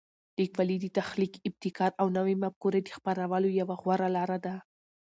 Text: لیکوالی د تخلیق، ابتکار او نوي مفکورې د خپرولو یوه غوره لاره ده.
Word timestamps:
لیکوالی 0.39 0.77
د 0.81 0.85
تخلیق، 0.99 1.33
ابتکار 1.47 1.91
او 2.01 2.07
نوي 2.17 2.35
مفکورې 2.43 2.79
د 2.83 2.89
خپرولو 2.97 3.47
یوه 3.59 3.75
غوره 3.81 4.07
لاره 4.17 4.37
ده. 4.45 4.55